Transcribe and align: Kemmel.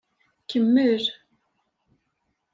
Kemmel. 0.49 1.03